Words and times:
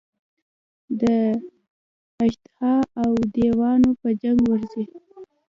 د 1.01 1.01
اژدها 2.23 2.75
او 3.01 3.11
دېوانو 3.35 3.89
په 4.01 4.09
جنګ 4.21 4.39
ورځي. 4.51 4.85